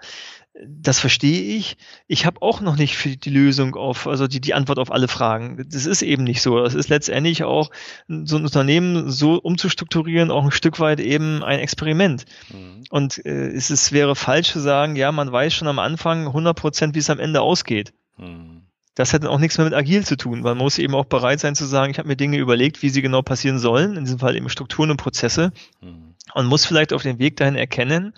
[0.66, 1.78] das verstehe ich.
[2.08, 5.08] Ich habe auch noch nicht für die Lösung auf, also die, die Antwort auf alle
[5.08, 5.66] Fragen.
[5.70, 6.60] Das ist eben nicht so.
[6.64, 7.72] Das ist letztendlich auch
[8.08, 12.26] so ein Unternehmen so umzustrukturieren, auch ein Stück weit eben ein Experiment.
[12.54, 12.84] Mhm.
[12.90, 16.56] Und äh, es ist, wäre falsch zu sagen, ja, man weiß schon am Anfang 100
[16.56, 17.94] Prozent, wie es am Ende ausgeht.
[18.18, 18.65] Mhm
[18.96, 21.06] das hat dann auch nichts mehr mit agil zu tun, weil man muss eben auch
[21.06, 24.06] bereit sein zu sagen, ich habe mir Dinge überlegt, wie sie genau passieren sollen, in
[24.06, 26.16] diesem Fall eben Strukturen und Prozesse mhm.
[26.34, 28.14] und muss vielleicht auf dem Weg dahin erkennen,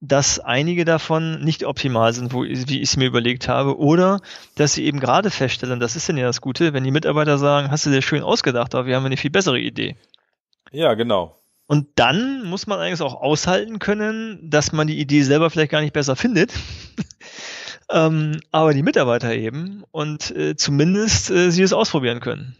[0.00, 4.20] dass einige davon nicht optimal sind, wo, wie ich es mir überlegt habe, oder
[4.56, 7.70] dass sie eben gerade feststellen, das ist denn ja das Gute, wenn die Mitarbeiter sagen,
[7.70, 9.96] hast du dir schön ausgedacht, aber wir haben eine viel bessere Idee.
[10.72, 11.36] Ja, genau.
[11.66, 15.82] Und dann muss man eigentlich auch aushalten können, dass man die Idee selber vielleicht gar
[15.82, 16.52] nicht besser findet,
[17.90, 22.56] ähm, aber die Mitarbeiter eben und äh, zumindest äh, sie es ausprobieren können.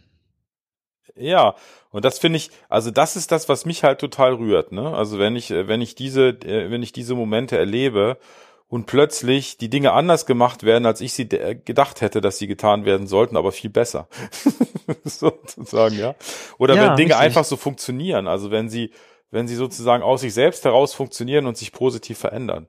[1.15, 1.55] Ja,
[1.91, 4.93] und das finde ich, also das ist das, was mich halt total rührt, ne?
[4.95, 8.17] Also wenn ich, äh, wenn ich diese, äh, wenn ich diese Momente erlebe
[8.67, 12.85] und plötzlich die Dinge anders gemacht werden, als ich sie gedacht hätte, dass sie getan
[12.85, 14.07] werden sollten, aber viel besser.
[15.03, 16.15] sozusagen, ja.
[16.57, 17.25] Oder ja, wenn Dinge richtig.
[17.25, 18.91] einfach so funktionieren, also wenn sie,
[19.29, 22.67] wenn sie sozusagen aus sich selbst heraus funktionieren und sich positiv verändern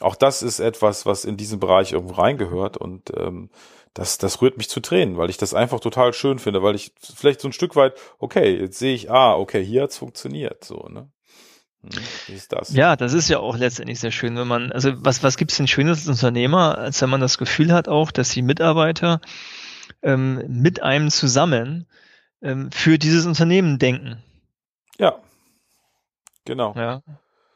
[0.00, 3.50] auch das ist etwas, was in diesen Bereich irgendwo reingehört und ähm,
[3.94, 6.92] das, das rührt mich zu Tränen, weil ich das einfach total schön finde, weil ich
[7.02, 10.86] vielleicht so ein Stück weit, okay, jetzt sehe ich, ah, okay, hier hat's funktioniert, so,
[10.88, 11.10] ne?
[11.82, 11.90] Hm,
[12.26, 12.72] wie ist das?
[12.74, 15.68] Ja, das ist ja auch letztendlich sehr schön, wenn man, also was, was gibt's denn
[15.68, 19.20] Schönes als Unternehmer, als wenn man das Gefühl hat auch, dass die Mitarbeiter
[20.02, 21.86] ähm, mit einem zusammen
[22.42, 24.22] ähm, für dieses Unternehmen denken.
[24.98, 25.18] Ja,
[26.44, 26.74] genau.
[26.76, 27.02] Ja,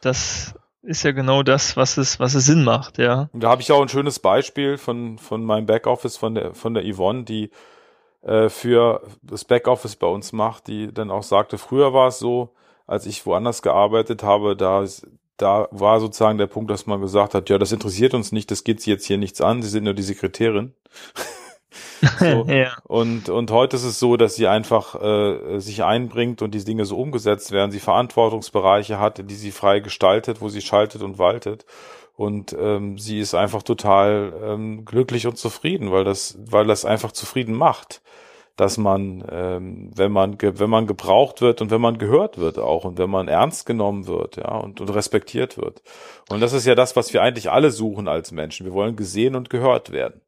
[0.01, 3.29] das ist ja genau das, was es, was es Sinn macht, ja.
[3.33, 6.75] Und da habe ich auch ein schönes Beispiel von, von meinem Backoffice, von der, von
[6.75, 7.51] der Yvonne, die
[8.23, 12.55] äh, für das Backoffice bei uns macht, die dann auch sagte, früher war es so,
[12.87, 14.85] als ich woanders gearbeitet habe, da,
[15.37, 18.64] da war sozusagen der Punkt, dass man gesagt hat, ja, das interessiert uns nicht, das
[18.64, 20.75] geht sie jetzt hier nichts an, sie sind nur die Sekretärin.
[22.19, 22.45] So.
[22.49, 22.77] ja.
[22.85, 26.85] Und, und heute ist es so, dass sie einfach äh, sich einbringt und diese Dinge
[26.85, 31.65] so umgesetzt werden, sie Verantwortungsbereiche hat, die sie frei gestaltet, wo sie schaltet und waltet.
[32.15, 37.12] Und ähm, sie ist einfach total ähm, glücklich und zufrieden, weil das, weil das einfach
[37.12, 38.03] zufrieden macht,
[38.57, 42.85] dass man, ähm, wenn man, wenn man gebraucht wird und wenn man gehört wird auch
[42.85, 45.83] und wenn man ernst genommen wird, ja, und, und respektiert wird.
[46.29, 48.67] Und das ist ja das, was wir eigentlich alle suchen als Menschen.
[48.67, 50.21] Wir wollen gesehen und gehört werden.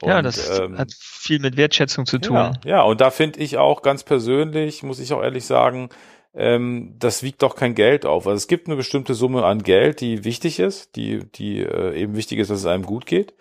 [0.00, 2.36] Und, ja, das ähm, hat viel mit Wertschätzung zu tun.
[2.36, 5.90] Ja, ja und da finde ich auch ganz persönlich, muss ich auch ehrlich sagen,
[6.34, 8.26] ähm, das wiegt doch kein Geld auf.
[8.26, 12.14] Also es gibt eine bestimmte Summe an Geld, die wichtig ist, die, die äh, eben
[12.14, 13.34] wichtig ist, dass es einem gut geht.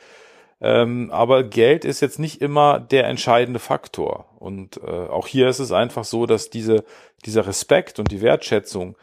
[0.60, 4.26] Ähm, aber Geld ist jetzt nicht immer der entscheidende Faktor.
[4.39, 6.84] Und äh, auch hier ist es einfach so, dass diese,
[7.26, 8.98] dieser Respekt und die Wertschätzung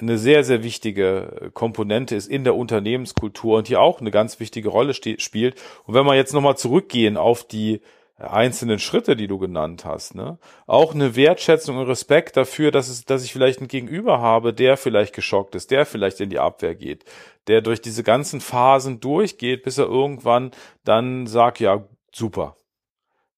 [0.00, 4.68] eine sehr, sehr wichtige Komponente ist in der Unternehmenskultur und hier auch eine ganz wichtige
[4.68, 5.60] Rolle spielt.
[5.84, 7.80] Und wenn wir jetzt nochmal zurückgehen auf die
[8.20, 10.38] einzelnen Schritte, die du genannt hast, ne?
[10.66, 14.76] Auch eine Wertschätzung und Respekt dafür, dass es, dass ich vielleicht einen Gegenüber habe, der
[14.76, 17.04] vielleicht geschockt ist, der vielleicht in die Abwehr geht,
[17.46, 20.50] der durch diese ganzen Phasen durchgeht, bis er irgendwann
[20.84, 22.56] dann sagt, ja, super.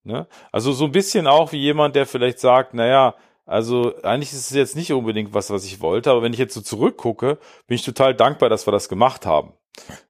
[0.05, 0.27] Ne?
[0.51, 3.15] Also so ein bisschen auch wie jemand, der vielleicht sagt, naja,
[3.53, 6.55] also eigentlich ist es jetzt nicht unbedingt was, was ich wollte, aber wenn ich jetzt
[6.55, 9.53] so zurückgucke, bin ich total dankbar, dass wir das gemacht haben.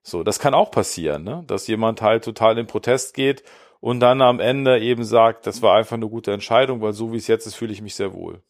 [0.02, 1.44] So, das kann auch passieren, ne?
[1.46, 3.42] dass jemand halt total in Protest geht
[3.80, 7.16] und dann am Ende eben sagt, das war einfach eine gute Entscheidung, weil so wie
[7.16, 8.42] es jetzt ist, fühle ich mich sehr wohl.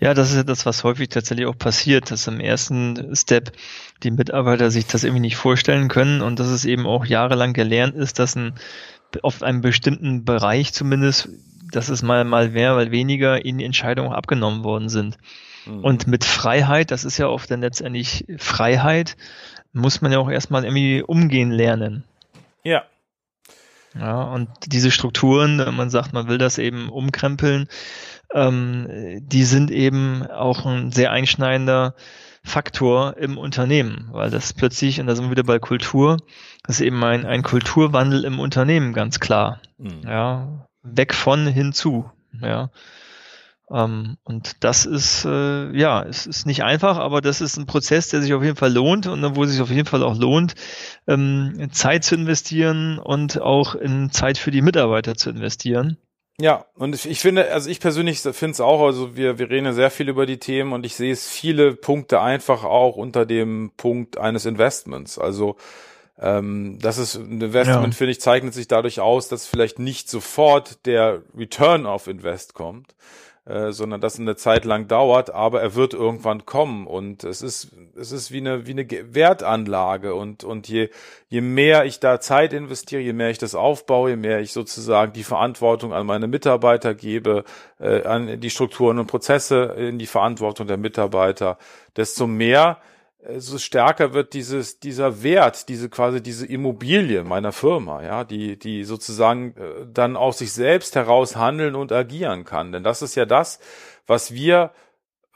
[0.00, 3.52] Ja, das ist ja das, was häufig tatsächlich auch passiert, dass im ersten Step
[4.02, 7.94] die Mitarbeiter sich das irgendwie nicht vorstellen können und dass es eben auch jahrelang gelernt
[7.94, 8.54] ist, dass ein,
[9.22, 11.28] auf einem bestimmten Bereich zumindest,
[11.72, 15.18] dass es mal, mal mehr, weil weniger ihnen Entscheidungen abgenommen worden sind.
[15.66, 15.84] Mhm.
[15.84, 19.16] Und mit Freiheit, das ist ja oft dann letztendlich Freiheit,
[19.72, 22.04] muss man ja auch erstmal irgendwie umgehen lernen.
[22.62, 22.84] Ja.
[23.94, 27.68] Ja, und diese Strukturen, man sagt, man will das eben umkrempeln,
[28.32, 28.88] ähm,
[29.20, 31.94] die sind eben auch ein sehr einschneidender
[32.42, 36.16] Faktor im Unternehmen, weil das plötzlich, und da sind wir wieder bei Kultur,
[36.64, 39.60] das ist eben ein, ein Kulturwandel im Unternehmen, ganz klar.
[39.76, 40.00] Mhm.
[40.04, 42.10] Ja, weg von hinzu.
[42.40, 42.70] Ja.
[43.70, 48.08] Ähm, und das ist, äh, ja, es ist nicht einfach, aber das ist ein Prozess,
[48.08, 50.54] der sich auf jeden Fall lohnt und wo sich auf jeden Fall auch lohnt,
[51.06, 55.96] ähm, Zeit zu investieren und auch in Zeit für die Mitarbeiter zu investieren.
[56.40, 59.66] Ja, und ich, ich finde, also ich persönlich finde es auch, also wir, wir reden
[59.66, 63.26] ja sehr viel über die Themen und ich sehe es viele Punkte einfach auch unter
[63.26, 65.18] dem Punkt eines Investments.
[65.18, 65.56] Also
[66.18, 67.96] ähm, das ist ein Investment, ja.
[67.96, 72.94] finde ich, zeichnet sich dadurch aus, dass vielleicht nicht sofort der Return of Invest kommt,
[73.44, 77.72] äh, sondern das eine Zeit lang dauert, aber er wird irgendwann kommen und es ist
[77.96, 80.90] es ist wie eine wie eine Wertanlage und und je
[81.28, 85.12] je mehr ich da Zeit investiere, je mehr ich das aufbaue, je mehr ich sozusagen
[85.12, 87.42] die Verantwortung an meine Mitarbeiter gebe,
[87.80, 91.58] äh, an die Strukturen und Prozesse in die Verantwortung der Mitarbeiter,
[91.96, 92.78] desto mehr
[93.38, 98.84] so stärker wird dieses, dieser Wert, diese quasi diese Immobilie meiner Firma, ja, die, die
[98.84, 102.72] sozusagen äh, dann aus sich selbst heraus handeln und agieren kann.
[102.72, 103.60] Denn das ist ja das,
[104.06, 104.72] was wir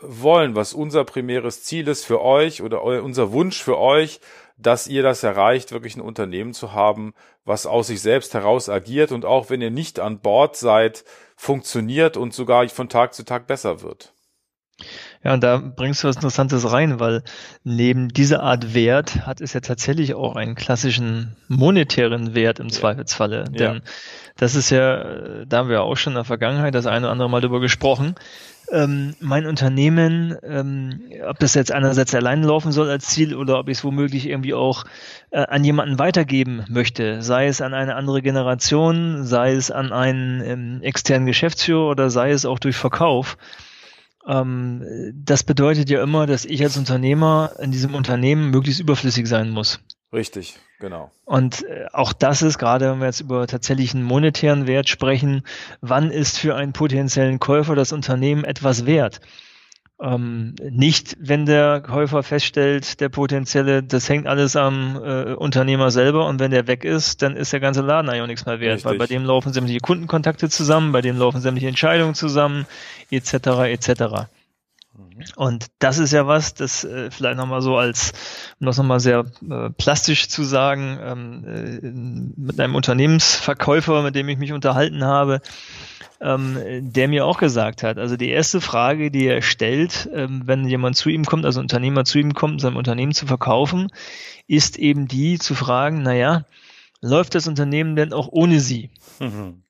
[0.01, 4.21] wollen, was unser primäres Ziel ist für euch oder unser Wunsch für euch,
[4.59, 9.13] dass ihr das erreicht, wirklich ein Unternehmen zu haben, was aus sich selbst heraus agiert
[9.13, 11.05] und auch wenn ihr nicht an Bord seid,
[11.37, 14.16] funktioniert und sogar von Tag zu Tag besser wird.
[15.25, 17.23] Ja, und da bringst du was Interessantes rein, weil
[17.65, 23.45] neben dieser Art Wert hat es ja tatsächlich auch einen klassischen monetären Wert im Zweifelsfalle.
[23.53, 23.73] Ja.
[23.73, 23.83] Denn
[24.37, 27.31] das ist ja, da haben wir auch schon in der Vergangenheit das eine oder andere
[27.31, 28.15] Mal drüber gesprochen.
[28.71, 33.69] Ähm, mein Unternehmen, ähm, ob das jetzt einerseits allein laufen soll als Ziel oder ob
[33.69, 34.85] ich es womöglich irgendwie auch
[35.31, 40.41] äh, an jemanden weitergeben möchte, sei es an eine andere Generation, sei es an einen
[40.45, 43.39] ähm, externen Geschäftsführer oder sei es auch durch Verkauf
[44.27, 49.51] ähm, das bedeutet ja immer, dass ich als Unternehmer in diesem Unternehmen möglichst überflüssig sein
[49.51, 49.81] muss.
[50.13, 51.11] Richtig, genau.
[51.25, 55.43] Und äh, auch das ist gerade, wenn wir jetzt über tatsächlichen monetären Wert sprechen,
[55.81, 59.21] wann ist für einen potenziellen Käufer das Unternehmen etwas wert?
[59.99, 66.27] Ähm, nicht, wenn der Käufer feststellt, der potenzielle, das hängt alles am äh, Unternehmer selber
[66.27, 68.75] und wenn der weg ist, dann ist der ganze Laden eigentlich auch nichts mehr wert,
[68.75, 68.91] Richtig.
[68.91, 72.67] weil bei dem laufen sämtliche Kundenkontakte zusammen, bei dem laufen sämtliche Entscheidungen zusammen,
[73.11, 73.33] etc.
[73.65, 74.29] etc.
[74.97, 75.25] Mhm.
[75.37, 78.13] Und das ist ja was, das äh, vielleicht nochmal so als,
[78.61, 84.29] um das nochmal sehr äh, plastisch zu sagen, ähm, äh, mit einem Unternehmensverkäufer, mit dem
[84.29, 85.41] ich mich unterhalten habe,
[86.21, 86.57] ähm,
[86.93, 90.97] der mir auch gesagt hat, also die erste Frage, die er stellt, ähm, wenn jemand
[90.97, 93.89] zu ihm kommt, also ein Unternehmer zu ihm kommt, sein Unternehmen zu verkaufen,
[94.47, 96.47] ist eben die zu fragen, naja,
[97.03, 98.91] läuft das Unternehmen denn auch ohne Sie?
[99.21, 99.63] Mhm.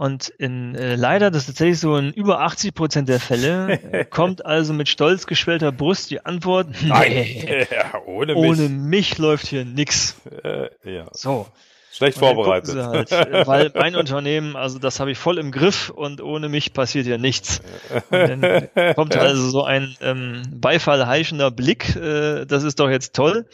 [0.00, 4.46] Und in, äh, leider, das ist tatsächlich so in über 80 Prozent der Fälle, kommt
[4.46, 8.42] also mit stolz geschwellter Brust die Antwort, nee, ja, ohne, mich.
[8.42, 10.16] ohne mich läuft hier nix.
[10.42, 11.06] Äh, ja.
[11.12, 11.48] So.
[11.92, 12.76] Schlecht vorbereitet.
[12.76, 13.10] Halt,
[13.46, 17.18] weil mein Unternehmen, also das habe ich voll im Griff und ohne mich passiert ja
[17.18, 17.60] nichts.
[18.08, 23.44] Und dann kommt also so ein ähm, beifallheischender Blick, äh, das ist doch jetzt toll.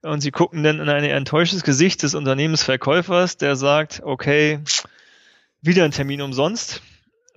[0.00, 4.60] Und sie gucken dann in ein enttäuschtes Gesicht des Unternehmensverkäufers, der sagt, okay,
[5.62, 6.82] wieder ein Termin umsonst.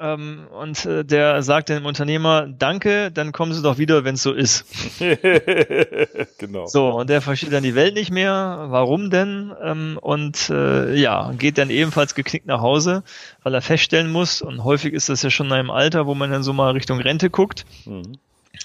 [0.02, 4.24] Ähm, und äh, der sagt dem Unternehmer, danke, dann kommen Sie doch wieder, wenn es
[4.24, 4.66] so ist.
[6.38, 6.68] genau.
[6.68, 8.68] So, und der versteht dann die Welt nicht mehr.
[8.70, 9.52] Warum denn?
[9.62, 13.04] Ähm, und äh, ja, geht dann ebenfalls geknickt nach Hause,
[13.44, 16.32] weil er feststellen muss, und häufig ist das ja schon in einem Alter, wo man
[16.32, 18.14] dann so mal Richtung Rente guckt, mhm.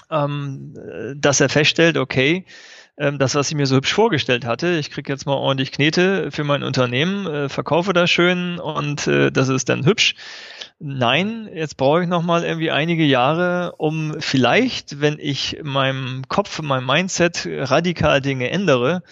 [0.09, 0.73] ähm,
[1.17, 2.45] dass er feststellt, okay,
[2.97, 4.77] ähm, das, was ich mir so hübsch vorgestellt hatte.
[4.77, 9.31] Ich kriege jetzt mal ordentlich Knete für mein Unternehmen, äh, verkaufe das schön und äh,
[9.31, 10.15] das ist dann hübsch.
[10.79, 16.23] Nein, jetzt brauche ich noch mal irgendwie einige Jahre, um vielleicht, wenn ich in meinem
[16.27, 19.03] Kopf, in meinem Mindset radikal Dinge ändere,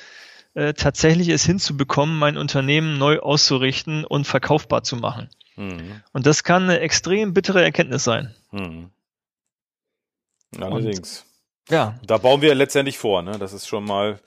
[0.55, 5.29] äh, tatsächlich es hinzubekommen, mein Unternehmen neu auszurichten und verkaufbar zu machen.
[5.55, 6.01] Mhm.
[6.11, 8.33] Und das kann eine extrem bittere Erkenntnis sein.
[8.51, 8.91] Mhm.
[10.59, 11.21] Allerdings.
[11.21, 11.32] Und
[11.69, 11.95] ja.
[12.05, 13.37] Da bauen wir letztendlich vor, ne?
[13.39, 14.19] Das ist schon mal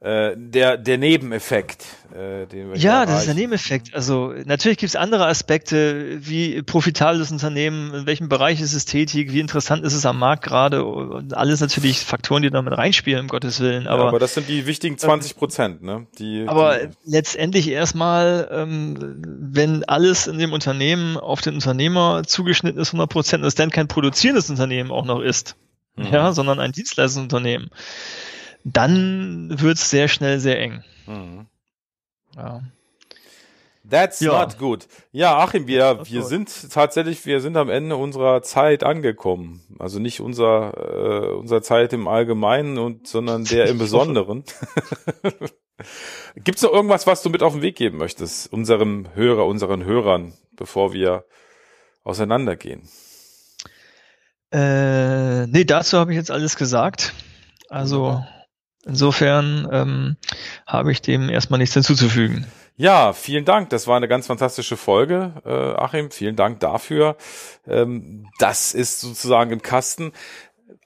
[0.00, 1.86] äh, der, der Nebeneffekt.
[2.12, 3.94] Äh, den wir ja, das ist der Nebeneffekt.
[3.94, 8.84] Also natürlich gibt es andere Aspekte, wie profitabel das Unternehmen, in welchem Bereich ist es
[8.84, 13.22] tätig, wie interessant ist es am Markt gerade und alles natürlich Faktoren, die damit reinspielen,
[13.22, 13.86] um Gottes Willen.
[13.86, 16.06] Aber, ja, aber das sind die wichtigen 20 Prozent, ne?
[16.18, 22.80] Die, aber die letztendlich erstmal, ähm, wenn alles in dem Unternehmen auf den Unternehmer zugeschnitten
[22.80, 25.56] ist, 100 Prozent, es dann kein produzierendes Unternehmen auch noch ist,
[25.96, 26.06] mhm.
[26.06, 27.70] ja, sondern ein Dienstleistungsunternehmen
[28.66, 30.82] dann wird es sehr schnell sehr eng.
[31.06, 31.46] Mhm.
[32.36, 32.62] Ja.
[33.88, 34.44] That's ja.
[34.44, 34.88] not good.
[35.12, 39.60] Ja, Achim, wir, wir sind tatsächlich, wir sind am Ende unserer Zeit angekommen.
[39.78, 44.42] Also nicht unser, äh, unserer Zeit im Allgemeinen und, sondern der im Besonderen.
[46.34, 49.84] Gibt es noch irgendwas, was du mit auf den Weg geben möchtest, unserem Hörer, unseren
[49.84, 51.24] Hörern, bevor wir
[52.02, 52.88] auseinandergehen?
[54.52, 57.12] Äh, nee, dazu habe ich jetzt alles gesagt.
[57.68, 58.22] Also,
[58.86, 60.16] Insofern ähm,
[60.64, 62.46] habe ich dem erstmal nichts hinzuzufügen.
[62.76, 63.70] Ja, vielen Dank.
[63.70, 66.12] Das war eine ganz fantastische Folge, äh, Achim.
[66.12, 67.16] Vielen Dank dafür.
[67.66, 70.12] Ähm, das ist sozusagen im Kasten.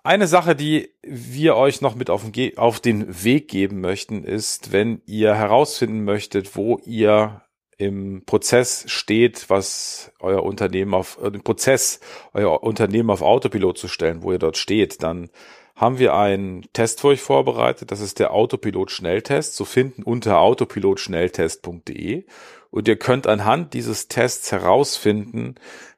[0.03, 4.25] Eine Sache, die wir euch noch mit auf den, Ge auf den Weg geben möchten,
[4.25, 7.43] ist, wenn ihr herausfinden möchtet, wo ihr
[7.81, 12.01] im Prozess steht, was euer Unternehmen auf, äh, im Prozess
[12.35, 15.31] euer Unternehmen auf Autopilot zu stellen, wo ihr dort steht, dann
[15.77, 17.91] haben wir einen Test für euch vorbereitet.
[17.91, 22.25] Das ist der Autopilot Schnelltest, zu finden unter autopilotschnelltest.de.
[22.71, 25.55] Und ihr könnt anhand dieses Tests herausfinden,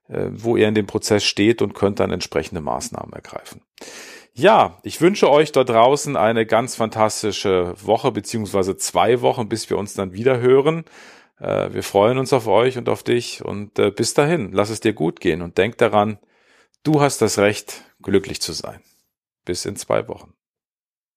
[0.08, 3.60] äh, wo ihr in dem Prozess steht und könnt dann entsprechende Maßnahmen ergreifen.
[4.34, 9.76] Ja, ich wünsche euch da draußen eine ganz fantastische Woche beziehungsweise zwei Wochen, bis wir
[9.78, 10.84] uns dann wieder hören.
[11.42, 14.80] Äh, wir freuen uns auf euch und auf dich und äh, bis dahin, lass es
[14.80, 16.18] dir gut gehen und denk daran,
[16.84, 18.80] du hast das Recht, glücklich zu sein.
[19.44, 20.34] Bis in zwei Wochen.